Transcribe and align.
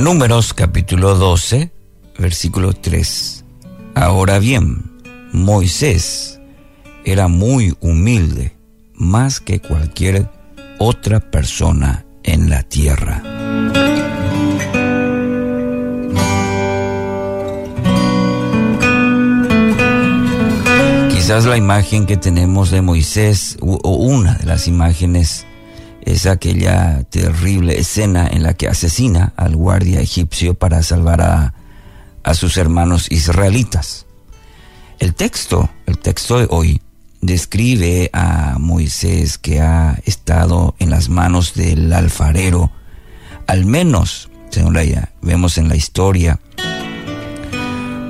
Números 0.00 0.54
capítulo 0.54 1.14
12, 1.14 1.70
versículo 2.18 2.72
3. 2.72 3.44
Ahora 3.94 4.38
bien, 4.38 4.98
Moisés 5.30 6.40
era 7.04 7.28
muy 7.28 7.76
humilde, 7.80 8.56
más 8.94 9.40
que 9.40 9.60
cualquier 9.60 10.30
otra 10.78 11.20
persona 11.20 12.06
en 12.22 12.48
la 12.48 12.62
tierra. 12.62 13.22
Quizás 21.10 21.44
la 21.44 21.58
imagen 21.58 22.06
que 22.06 22.16
tenemos 22.16 22.70
de 22.70 22.80
Moisés, 22.80 23.58
o 23.60 23.96
una 23.96 24.36
de 24.36 24.46
las 24.46 24.66
imágenes, 24.66 25.44
es 26.12 26.26
aquella 26.26 27.02
terrible 27.04 27.78
escena 27.78 28.28
en 28.30 28.42
la 28.42 28.54
que 28.54 28.68
asesina 28.68 29.32
al 29.36 29.56
guardia 29.56 30.00
egipcio 30.00 30.54
para 30.54 30.82
salvar 30.82 31.20
a, 31.20 31.54
a 32.22 32.34
sus 32.34 32.56
hermanos 32.56 33.10
israelitas. 33.10 34.06
El 34.98 35.14
texto, 35.14 35.70
el 35.86 35.98
texto 35.98 36.38
de 36.38 36.46
hoy, 36.50 36.82
describe 37.20 38.10
a 38.12 38.58
Moisés 38.58 39.38
que 39.38 39.60
ha 39.60 39.98
estado 40.04 40.74
en 40.78 40.90
las 40.90 41.08
manos 41.08 41.54
del 41.54 41.92
alfarero, 41.92 42.70
al 43.46 43.64
menos, 43.64 44.30
según 44.50 44.74
la, 44.74 45.10
vemos 45.22 45.58
en 45.58 45.68
la 45.68 45.76
historia, 45.76 46.40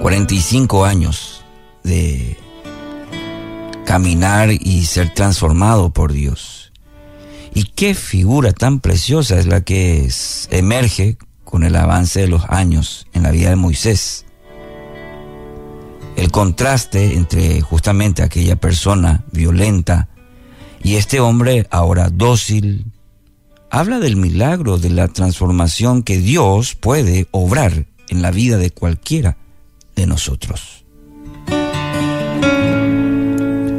45 0.00 0.84
años 0.84 1.44
de 1.82 2.36
caminar 3.84 4.50
y 4.52 4.84
ser 4.86 5.12
transformado 5.12 5.90
por 5.90 6.12
Dios. 6.12 6.59
Y 7.54 7.64
qué 7.64 7.94
figura 7.94 8.52
tan 8.52 8.80
preciosa 8.80 9.38
es 9.38 9.46
la 9.46 9.62
que 9.62 10.08
emerge 10.50 11.18
con 11.44 11.64
el 11.64 11.74
avance 11.76 12.20
de 12.20 12.28
los 12.28 12.44
años 12.48 13.06
en 13.12 13.24
la 13.24 13.30
vida 13.30 13.50
de 13.50 13.56
Moisés. 13.56 14.24
El 16.16 16.30
contraste 16.30 17.14
entre 17.14 17.60
justamente 17.60 18.22
aquella 18.22 18.56
persona 18.56 19.24
violenta 19.32 20.08
y 20.82 20.94
este 20.96 21.20
hombre 21.20 21.66
ahora 21.70 22.08
dócil, 22.10 22.86
habla 23.70 23.98
del 23.98 24.16
milagro 24.16 24.78
de 24.78 24.90
la 24.90 25.08
transformación 25.08 26.02
que 26.02 26.18
Dios 26.18 26.74
puede 26.74 27.26
obrar 27.30 27.86
en 28.08 28.22
la 28.22 28.30
vida 28.30 28.56
de 28.56 28.70
cualquiera 28.70 29.36
de 29.96 30.06
nosotros. 30.06 30.84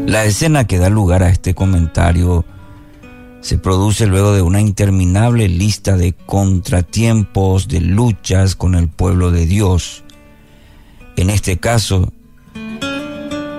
La 0.08 0.26
escena 0.26 0.68
que 0.68 0.78
da 0.78 0.90
lugar 0.90 1.24
a 1.24 1.30
este 1.30 1.56
comentario 1.56 2.46
se 3.42 3.58
produce 3.58 4.06
luego 4.06 4.34
de 4.34 4.44
una 4.44 4.62
interminable 4.62 5.48
lista 5.50 5.98
de 5.98 6.14
contratiempos, 6.14 7.68
de 7.68 7.82
luchas 7.82 8.56
con 8.56 8.76
el 8.76 8.88
pueblo 8.88 9.32
de 9.32 9.48
Dios. 9.48 10.04
En 11.18 11.30
este 11.30 11.58
caso, 11.58 12.14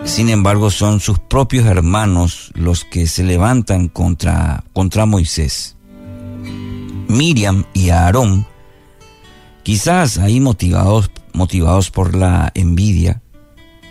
sin 0.05 0.31
embargo, 0.31 0.71
son 0.71 1.01
sus 1.01 1.19
propios 1.19 1.67
hermanos 1.67 2.53
los 2.55 2.85
que 2.85 3.07
se 3.07 3.25
levantan 3.25 3.89
contra, 3.89 4.65
contra 4.73 5.05
Moisés. 5.05 5.77
Miriam 7.09 7.65
y 7.75 7.91
Aarón, 7.91 8.47
quizás 9.65 10.17
ahí 10.19 10.41
motivados, 10.41 11.11
motivados 11.33 11.91
por 11.91 12.15
la 12.15 12.53
envidia, 12.55 13.21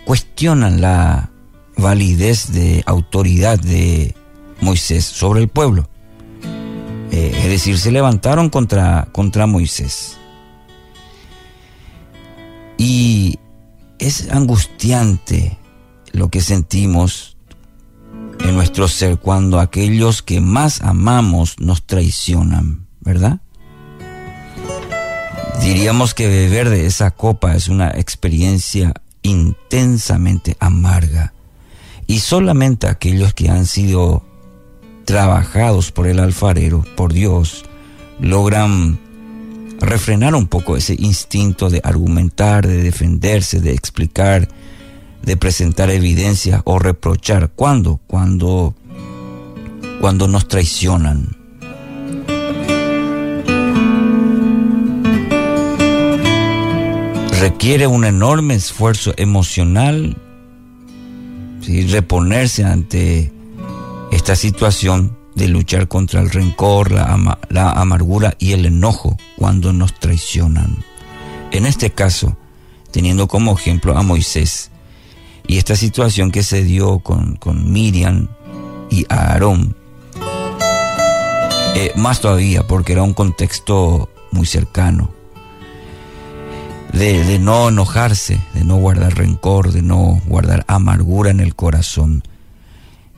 cuestionan 0.06 0.82
la 0.82 1.32
validez 1.78 2.52
de 2.52 2.84
autoridad 2.86 3.60
de 3.60 4.16
Moisés 4.62 5.06
sobre 5.06 5.42
el 5.42 5.50
pueblo. 5.50 5.90
Eh, 7.12 7.34
es 7.36 7.50
decir, 7.50 7.78
se 7.78 7.92
levantaron 7.92 8.50
contra, 8.50 9.10
contra 9.12 9.46
Moisés. 9.48 10.18
Y 12.78 13.38
es 14.00 14.30
angustiante 14.32 15.58
lo 16.14 16.30
que 16.30 16.42
sentimos 16.42 17.38
en 18.40 18.56
nuestro 18.56 18.88
ser 18.88 19.18
cuando 19.18 19.60
aquellos 19.60 20.22
que 20.22 20.42
más 20.42 20.82
amamos 20.82 21.60
nos 21.60 21.86
traicionan, 21.86 22.88
¿verdad? 23.02 23.42
Diríamos 25.62 26.16
que 26.16 26.28
beber 26.28 26.70
de 26.70 26.88
esa 26.88 27.12
copa 27.12 27.56
es 27.56 27.68
una 27.68 27.92
experiencia 27.92 28.94
intensamente 29.22 30.58
amarga 30.60 31.34
y 32.08 32.20
solamente 32.20 32.88
aquellos 32.88 33.34
que 33.36 33.50
han 33.50 33.68
sido 33.68 34.26
trabajados 35.12 35.92
por 35.92 36.08
el 36.08 36.20
alfarero, 36.20 36.86
por 36.96 37.12
Dios, 37.12 37.66
logran 38.22 38.98
refrenar 39.82 40.36
un 40.36 40.48
poco 40.48 40.78
ese 40.78 40.96
instinto 40.98 41.70
de 41.70 41.82
argumentar, 41.84 42.66
de 42.66 42.82
defenderse, 42.82 43.60
de 43.60 43.74
explicar, 43.74 44.48
de 45.22 45.36
presentar 45.36 45.90
evidencia 45.90 46.62
o 46.64 46.80
reprochar. 46.80 47.52
¿Cuándo? 47.54 48.00
Cuando, 48.08 48.74
cuando 50.00 50.30
nos 50.30 50.48
traicionan. 50.48 51.36
Requiere 57.42 57.86
un 57.86 58.06
enorme 58.06 58.54
esfuerzo 58.56 59.14
emocional 59.18 60.16
reponerse 61.90 62.64
ante 62.64 63.34
esta 64.12 64.36
situación 64.36 65.18
de 65.36 65.48
luchar 65.48 65.88
contra 65.88 66.22
el 66.22 66.30
rencor, 66.30 66.92
la, 66.92 67.72
amargura 67.72 68.36
y 68.38 68.52
el 68.52 68.66
enojo 68.66 69.18
cuando 69.38 69.74
nos 69.74 70.00
traicionan. 70.00 70.84
En 71.52 71.66
este 71.66 71.92
caso, 71.92 72.38
teniendo 72.92 73.28
como 73.28 73.54
ejemplo 73.54 73.98
a 73.98 74.04
Moisés 74.04 74.72
y 75.48 75.58
esta 75.58 75.76
situación 75.76 76.32
que 76.32 76.44
se 76.44 76.64
dio 76.64 77.00
con, 77.00 77.36
con 77.38 77.72
Miriam 77.72 78.28
y 78.90 79.06
Aarón, 79.10 79.76
eh, 81.76 81.94
más 81.96 82.20
todavía 82.20 82.68
porque 82.68 82.94
era 82.94 83.04
un 83.04 83.14
contexto 83.14 84.10
muy 84.32 84.46
cercano 84.46 85.22
de, 86.94 87.40
no 87.40 87.70
enojarse, 87.70 88.40
de 88.54 88.64
no 88.64 88.76
guardar 88.78 89.16
rencor, 89.16 89.72
de 89.72 89.82
no 89.82 90.22
guardar 90.26 90.66
amargura 90.68 91.32
en 91.32 91.40
el 91.40 91.56
corazón. 91.56 92.24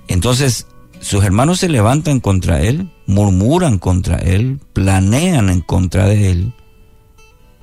Entonces, 0.07 0.67
sus 1.03 1.23
hermanos 1.23 1.59
se 1.59 1.69
levantan 1.69 2.19
contra 2.19 2.61
él, 2.61 2.91
murmuran 3.05 3.77
contra 3.77 4.17
él, 4.17 4.59
planean 4.73 5.49
en 5.49 5.61
contra 5.61 6.05
de 6.05 6.31
él. 6.31 6.53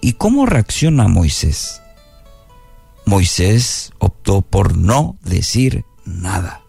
¿Y 0.01 0.13
cómo 0.13 0.47
reacciona 0.47 1.09
Moisés? 1.09 1.83
Moisés 3.07 3.93
optó 3.99 4.43
por 4.43 4.77
no 4.77 5.17
decir 5.23 5.85
nada. 6.05 6.63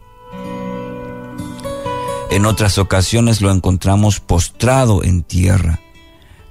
En 2.32 2.46
otras 2.46 2.78
ocasiones 2.78 3.42
lo 3.42 3.52
encontramos 3.52 4.20
postrado 4.20 5.04
en 5.04 5.24
tierra 5.24 5.82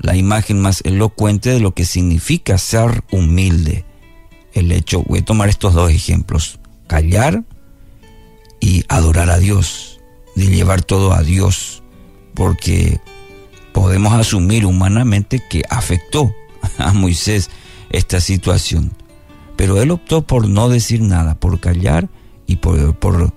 la 0.01 0.17
imagen 0.17 0.61
más 0.61 0.81
elocuente 0.85 1.51
de 1.51 1.61
lo 1.61 1.73
que 1.73 1.85
significa 1.85 2.59
ser 2.59 3.05
humilde. 3.13 3.85
El 4.53 4.73
hecho, 4.73 5.03
voy 5.03 5.21
a 5.21 5.25
tomar 5.25 5.49
estos 5.49 5.75
dos 5.75 5.91
ejemplos, 5.91 6.59
callar 6.87 7.45
y 8.61 8.85
adorar 8.89 9.31
a 9.31 9.39
Dios, 9.39 9.90
de 10.35 10.47
llevar 10.47 10.83
todo 10.83 11.13
a 11.13 11.23
Dios, 11.23 11.83
porque 12.35 13.01
podemos 13.73 14.13
asumir 14.13 14.67
humanamente 14.67 15.43
que 15.49 15.63
afectó 15.69 16.35
a 16.79 16.93
Moisés 16.93 17.51
esta 17.91 18.21
situación, 18.21 18.93
pero 19.57 19.81
él 19.83 19.91
optó 19.91 20.23
por 20.23 20.49
no 20.49 20.69
decir 20.69 21.01
nada, 21.03 21.35
por 21.35 21.61
callar 21.61 22.09
y 22.47 22.57
por, 22.57 22.95
por 22.97 23.33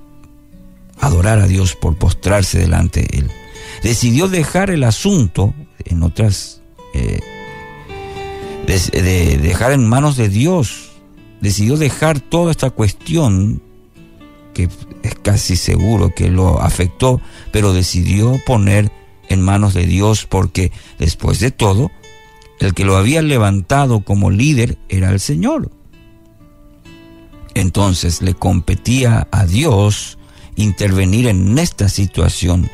adorar 0.99 1.39
a 1.39 1.47
Dios, 1.47 1.75
por 1.75 1.97
postrarse 1.97 2.59
delante 2.59 3.01
de 3.01 3.19
él. 3.19 3.31
Decidió 3.81 4.27
dejar 4.27 4.69
el 4.69 4.83
asunto 4.83 5.53
en 5.83 6.03
otras, 6.03 6.61
eh, 6.93 7.19
de, 8.66 9.37
dejar 9.37 9.72
en 9.73 9.87
manos 9.87 10.16
de 10.16 10.29
Dios, 10.29 10.91
decidió 11.41 11.78
dejar 11.78 12.19
toda 12.19 12.51
esta 12.51 12.69
cuestión 12.69 13.61
que 14.53 14.70
es 15.03 15.16
casi 15.16 15.55
seguro 15.55 16.14
que 16.16 16.29
lo 16.29 16.61
afectó, 16.61 17.22
pero 17.52 17.73
decidió 17.73 18.40
poner 18.46 18.91
en 19.29 19.41
manos 19.41 19.73
de 19.73 19.85
Dios 19.85 20.26
porque 20.26 20.72
después 21.00 21.40
de 21.40 21.52
todo, 21.52 21.91
el 22.59 22.73
que 22.73 22.85
lo 22.85 22.97
había 22.97 23.22
levantado 23.22 24.02
como 24.02 24.32
líder 24.32 24.78
era 24.90 25.09
el 25.09 25.20
Señor. 25.20 25.72
Entonces 27.55 28.22
le 28.22 28.34
competía 28.34 29.28
a 29.32 29.46
Dios 29.46 30.17
intervenir 30.56 31.28
en 31.28 31.58
esta 31.58 31.90
situación 31.90 32.70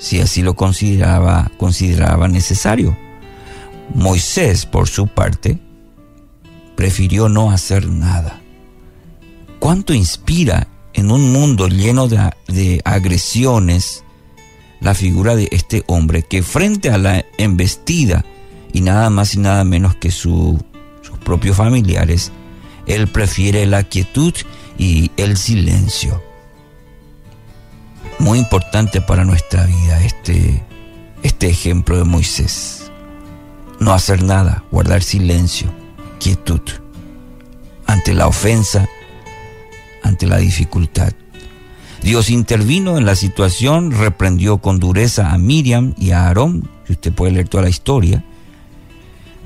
si 0.00 0.18
así 0.18 0.42
lo 0.42 0.54
consideraba, 0.54 1.52
consideraba 1.58 2.26
necesario. 2.26 2.96
Moisés, 3.94 4.64
por 4.64 4.88
su 4.88 5.06
parte, 5.06 5.58
prefirió 6.74 7.28
no 7.28 7.50
hacer 7.50 7.86
nada. 7.86 8.39
¿Cuánto 9.60 9.92
inspira 9.92 10.68
en 10.94 11.10
un 11.10 11.32
mundo 11.32 11.68
lleno 11.68 12.08
de, 12.08 12.80
agresiones 12.84 14.04
la 14.80 14.94
figura 14.94 15.36
de 15.36 15.48
este 15.52 15.84
hombre 15.86 16.22
que 16.22 16.42
frente 16.42 16.90
a 16.90 16.96
la 16.96 17.24
embestida 17.36 18.24
y 18.72 18.80
nada 18.80 19.10
más 19.10 19.34
y 19.34 19.38
nada 19.38 19.62
menos 19.64 19.94
que 19.96 20.10
sus 20.10 20.58
propios 21.24 21.58
familiares, 21.58 22.32
él 22.86 23.06
prefiere 23.06 23.66
la 23.66 23.82
quietud 23.82 24.32
y 24.78 25.10
el 25.18 25.36
silencio. 25.36 26.22
Muy 28.18 28.38
importante 28.38 29.02
para 29.02 29.26
nuestra 29.26 29.66
vida 29.66 30.02
este, 30.02 30.62
este 31.22 31.48
ejemplo 31.50 31.98
de 31.98 32.04
Moisés. 32.04 32.90
No 33.78 33.92
hacer 33.92 34.22
nada, 34.22 34.64
guardar 34.70 35.02
silencio, 35.02 35.70
quietud, 36.18 36.62
ante 37.86 38.14
la 38.14 38.26
ofensa, 38.26 38.88
ante 40.02 40.26
la 40.26 40.38
dificultad. 40.38 41.12
Dios 42.02 42.30
intervino 42.30 42.96
en 42.96 43.04
la 43.04 43.14
situación, 43.14 43.90
reprendió 43.90 44.58
con 44.58 44.78
dureza 44.78 45.32
a 45.32 45.38
Miriam 45.38 45.94
y 45.98 46.12
a 46.12 46.26
Aarón, 46.26 46.68
usted 46.88 47.12
puede 47.12 47.32
leer 47.32 47.48
toda 47.48 47.64
la 47.64 47.70
historia. 47.70 48.24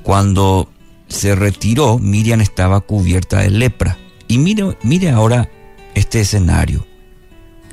Cuando 0.03 0.69
se 1.07 1.35
retiró, 1.35 1.99
Miriam 1.99 2.41
estaba 2.41 2.81
cubierta 2.81 3.39
de 3.39 3.49
lepra. 3.49 3.97
Y 4.27 4.37
mire, 4.37 4.77
mire 4.83 5.11
ahora 5.11 5.49
este 5.93 6.21
escenario, 6.21 6.85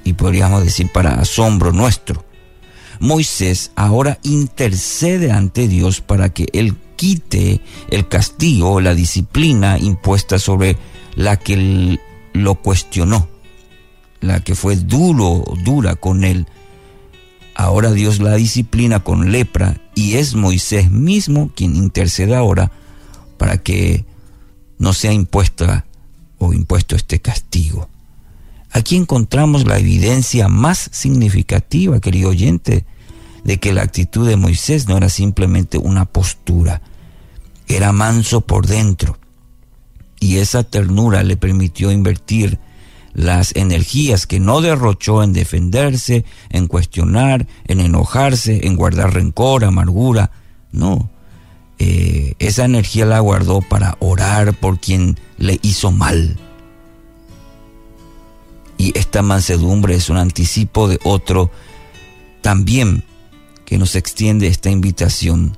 y 0.04 0.12
podríamos 0.14 0.64
decir 0.64 0.90
para 0.92 1.20
asombro 1.20 1.72
nuestro. 1.72 2.24
Moisés 3.00 3.72
ahora 3.74 4.18
intercede 4.22 5.32
ante 5.32 5.66
Dios 5.66 6.00
para 6.00 6.28
que 6.28 6.46
Él 6.52 6.76
quite 6.96 7.60
el 7.90 8.06
castigo, 8.06 8.80
la 8.80 8.94
disciplina 8.94 9.78
impuesta 9.78 10.38
sobre 10.38 10.76
la 11.16 11.36
que 11.36 11.98
lo 12.32 12.56
cuestionó 12.56 13.28
la 14.22 14.40
que 14.40 14.54
fue 14.54 14.76
duro, 14.76 15.44
dura 15.64 15.96
con 15.96 16.24
él, 16.24 16.46
ahora 17.54 17.92
Dios 17.92 18.20
la 18.20 18.34
disciplina 18.36 19.00
con 19.00 19.32
lepra 19.32 19.80
y 19.94 20.14
es 20.14 20.34
Moisés 20.34 20.90
mismo 20.90 21.50
quien 21.54 21.76
intercede 21.76 22.34
ahora 22.34 22.70
para 23.36 23.58
que 23.58 24.06
no 24.78 24.92
sea 24.92 25.12
impuesta 25.12 25.84
o 26.38 26.54
impuesto 26.54 26.96
este 26.96 27.20
castigo. 27.20 27.88
Aquí 28.70 28.96
encontramos 28.96 29.66
la 29.66 29.78
evidencia 29.78 30.48
más 30.48 30.88
significativa, 30.92 32.00
querido 32.00 32.30
oyente, 32.30 32.86
de 33.44 33.58
que 33.58 33.72
la 33.72 33.82
actitud 33.82 34.26
de 34.26 34.36
Moisés 34.36 34.88
no 34.88 34.96
era 34.96 35.08
simplemente 35.08 35.78
una 35.78 36.04
postura, 36.06 36.80
era 37.66 37.92
manso 37.92 38.40
por 38.40 38.66
dentro. 38.66 39.18
Y 40.22 40.38
esa 40.38 40.62
ternura 40.62 41.24
le 41.24 41.36
permitió 41.36 41.90
invertir 41.90 42.60
las 43.12 43.56
energías 43.56 44.28
que 44.28 44.38
no 44.38 44.60
derrochó 44.60 45.24
en 45.24 45.32
defenderse, 45.32 46.24
en 46.48 46.68
cuestionar, 46.68 47.48
en 47.66 47.80
enojarse, 47.80 48.68
en 48.68 48.76
guardar 48.76 49.14
rencor, 49.14 49.64
amargura. 49.64 50.30
No, 50.70 51.10
eh, 51.80 52.34
esa 52.38 52.64
energía 52.64 53.04
la 53.04 53.18
guardó 53.18 53.62
para 53.62 53.96
orar 53.98 54.54
por 54.54 54.78
quien 54.78 55.18
le 55.38 55.58
hizo 55.60 55.90
mal. 55.90 56.36
Y 58.78 58.96
esta 58.96 59.22
mansedumbre 59.22 59.96
es 59.96 60.08
un 60.08 60.18
anticipo 60.18 60.86
de 60.86 61.00
otro 61.02 61.50
también 62.42 63.02
que 63.64 63.76
nos 63.76 63.96
extiende 63.96 64.46
esta 64.46 64.70
invitación. 64.70 65.56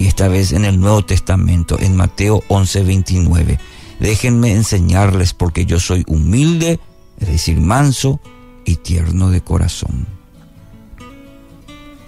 Y 0.00 0.08
esta 0.08 0.26
vez 0.26 0.50
en 0.50 0.64
el 0.64 0.80
Nuevo 0.80 1.04
Testamento, 1.04 1.78
en 1.78 1.94
Mateo 1.94 2.42
11:29 2.48 3.60
Déjenme 4.00 4.52
enseñarles 4.52 5.34
porque 5.34 5.66
yo 5.66 5.78
soy 5.78 6.04
humilde, 6.08 6.80
es 7.18 7.28
decir, 7.28 7.60
manso 7.60 8.18
y 8.64 8.76
tierno 8.76 9.28
de 9.28 9.42
corazón. 9.42 10.06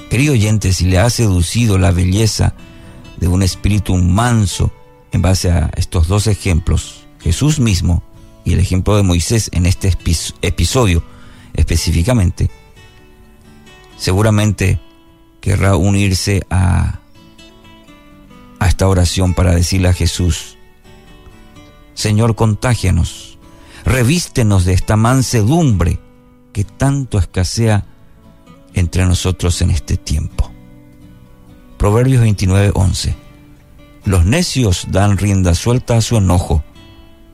Querido 0.08 0.32
oyente, 0.32 0.72
si 0.72 0.86
le 0.86 0.98
ha 0.98 1.10
seducido 1.10 1.78
la 1.78 1.90
belleza 1.90 2.54
de 3.18 3.28
un 3.28 3.42
espíritu 3.42 3.94
manso 3.96 4.72
en 5.12 5.20
base 5.20 5.50
a 5.50 5.70
estos 5.76 6.08
dos 6.08 6.26
ejemplos, 6.26 7.04
Jesús 7.20 7.60
mismo 7.60 8.02
y 8.42 8.54
el 8.54 8.60
ejemplo 8.60 8.96
de 8.96 9.02
Moisés 9.02 9.50
en 9.52 9.66
este 9.66 9.92
episodio 10.40 11.04
específicamente, 11.52 12.50
seguramente 13.98 14.80
querrá 15.42 15.76
unirse 15.76 16.42
a, 16.48 17.00
a 17.00 17.01
oración 18.88 19.34
para 19.34 19.54
decirle 19.54 19.88
a 19.88 19.92
Jesús, 19.92 20.58
Señor, 21.94 22.34
contágianos, 22.34 23.38
revístenos 23.84 24.64
de 24.64 24.72
esta 24.72 24.96
mansedumbre 24.96 26.00
que 26.52 26.64
tanto 26.64 27.18
escasea 27.18 27.86
entre 28.74 29.04
nosotros 29.06 29.60
en 29.62 29.70
este 29.70 29.96
tiempo. 29.96 30.50
Proverbios 31.78 32.22
29, 32.22 32.72
11. 32.74 33.16
Los 34.04 34.24
necios 34.24 34.86
dan 34.90 35.18
rienda 35.18 35.54
suelta 35.54 35.96
a 35.96 36.00
su 36.00 36.16
enojo, 36.16 36.64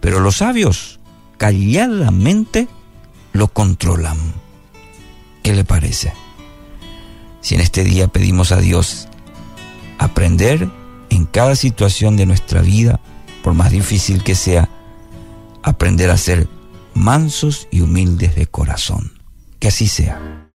pero 0.00 0.20
los 0.20 0.36
sabios 0.36 1.00
calladamente 1.36 2.68
lo 3.32 3.48
controlan. 3.48 4.18
¿Qué 5.42 5.54
le 5.54 5.64
parece? 5.64 6.12
Si 7.40 7.54
en 7.54 7.60
este 7.60 7.84
día 7.84 8.08
pedimos 8.08 8.52
a 8.52 8.58
Dios 8.58 9.08
aprender 9.98 10.68
en 11.10 11.26
cada 11.26 11.56
situación 11.56 12.16
de 12.16 12.26
nuestra 12.26 12.62
vida 12.62 13.00
por 13.43 13.55
más 13.55 13.70
difícil 13.70 14.22
que 14.22 14.34
sea, 14.34 14.69
aprender 15.62 16.10
a 16.10 16.16
ser 16.16 16.49
mansos 16.94 17.69
y 17.70 17.81
humildes 17.81 18.34
de 18.34 18.46
corazón. 18.46 19.12
Que 19.58 19.69
así 19.69 19.88
sea. 19.88 20.44